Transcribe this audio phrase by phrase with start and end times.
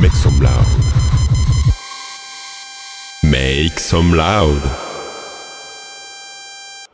[0.00, 0.66] Make some loud.
[3.22, 4.60] Make some loud.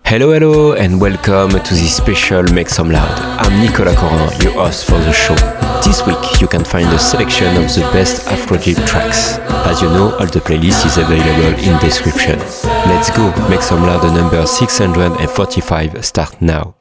[0.05, 3.19] Hello, hello, and welcome to this special Make Some Loud.
[3.39, 5.35] I'm Nicolas Coran, your host for the show.
[5.85, 9.39] This week you can find a selection of the best Afrodeep tracks.
[9.67, 12.39] As you know, all the playlist is available in description.
[12.91, 16.80] Let's go, Make Some Loud number 645 start now.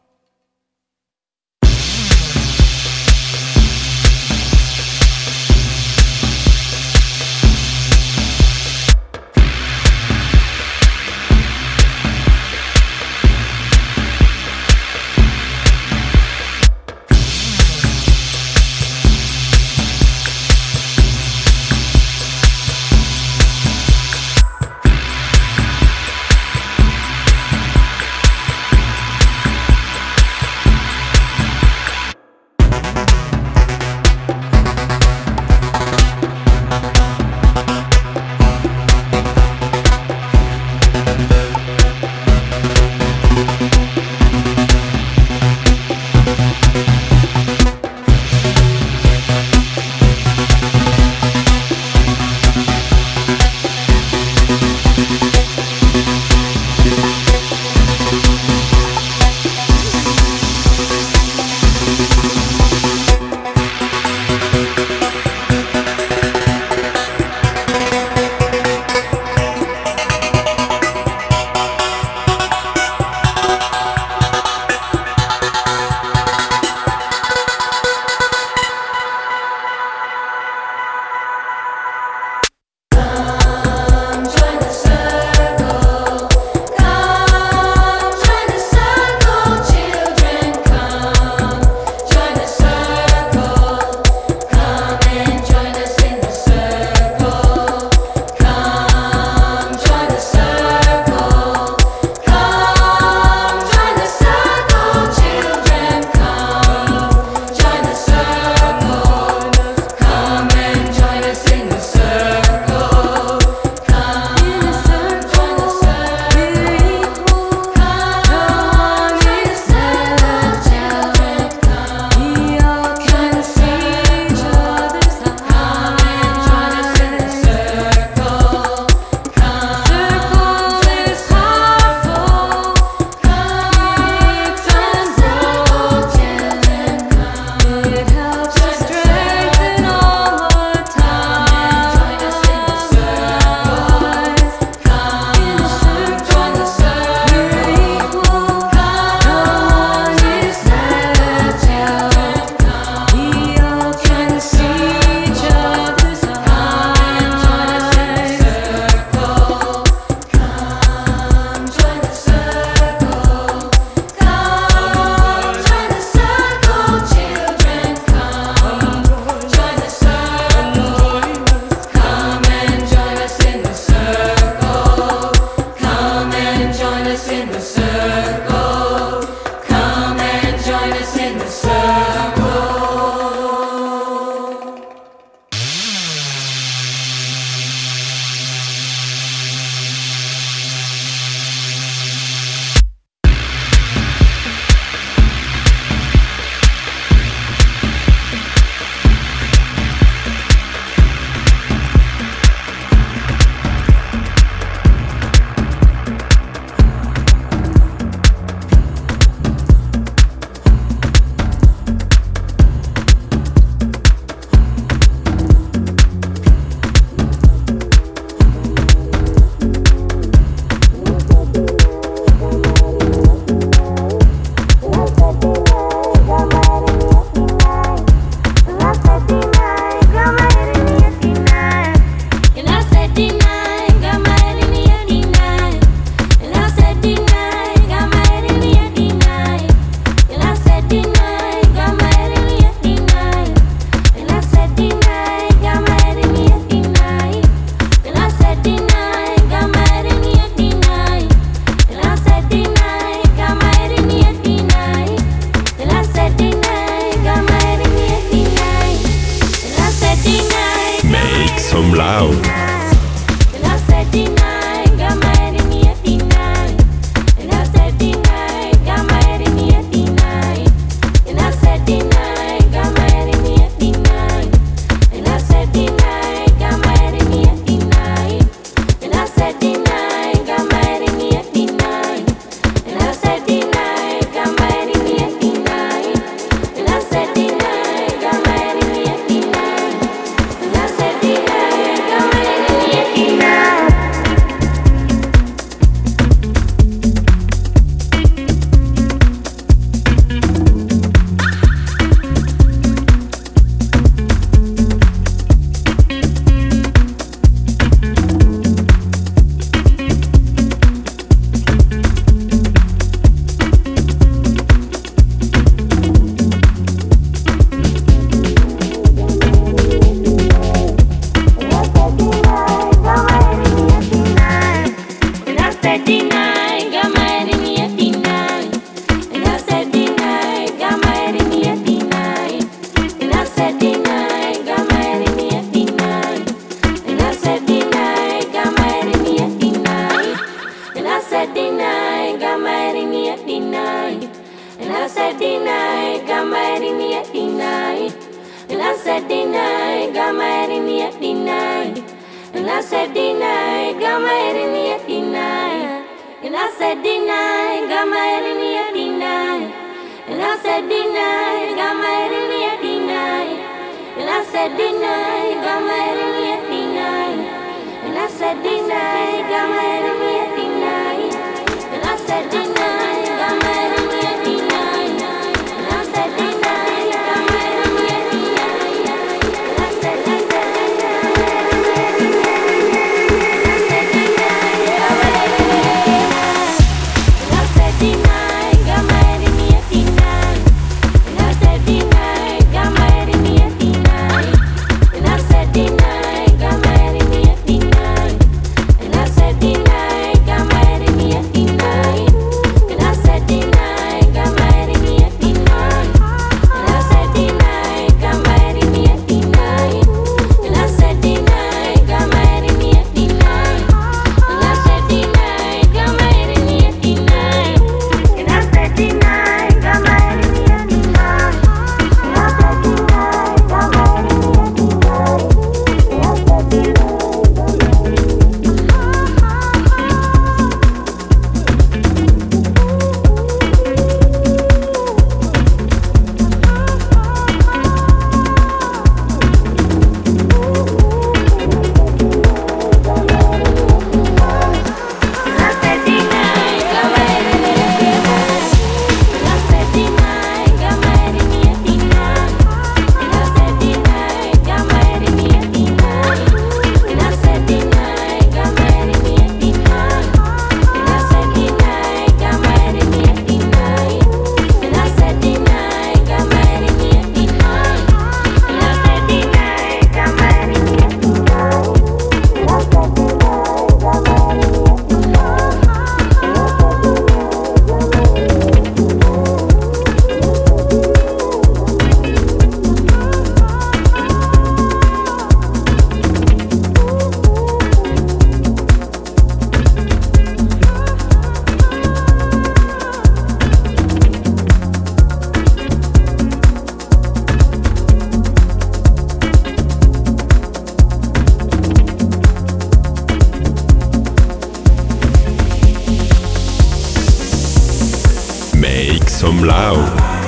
[509.39, 510.38] some loud.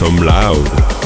[0.00, 0.99] Some loud.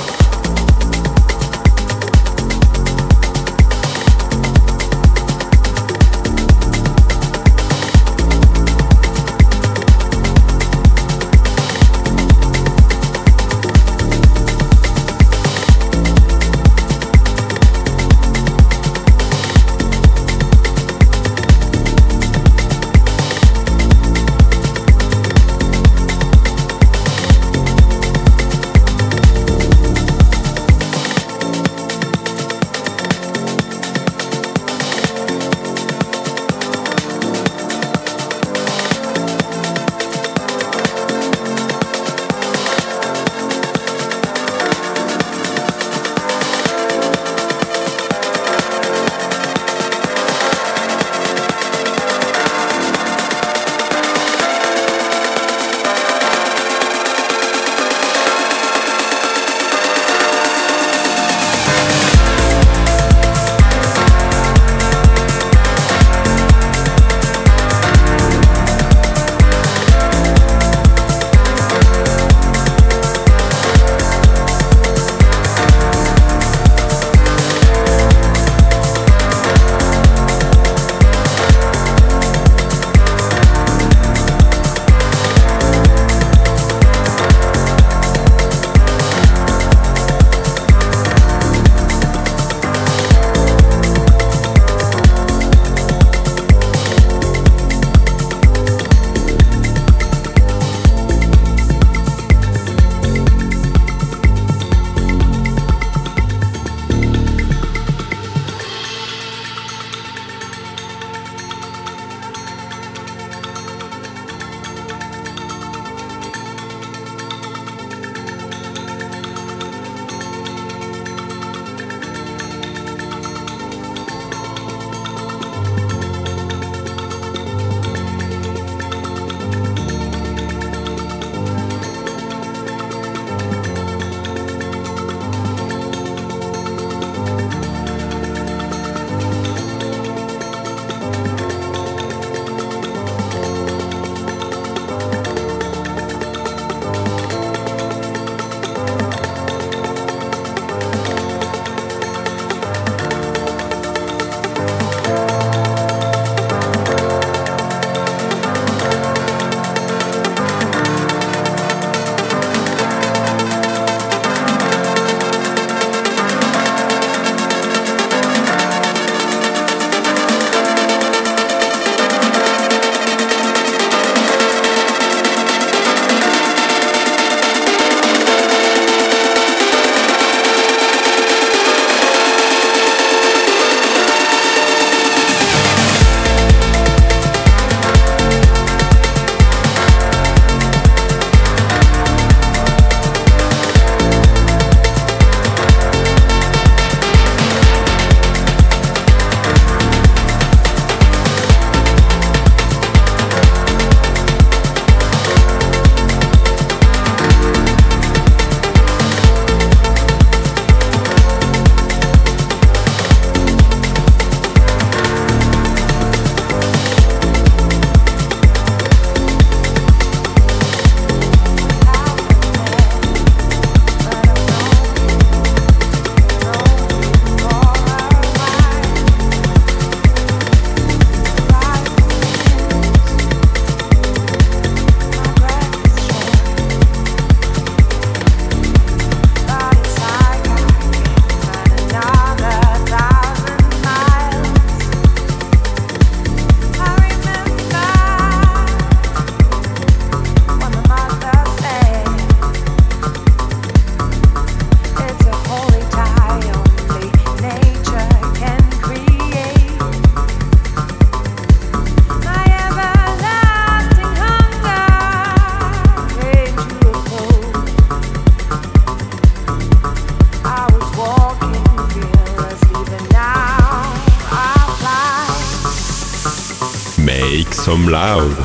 [277.85, 278.44] I'm loud.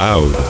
[0.00, 0.49] Loud.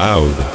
[0.00, 0.49] Loud.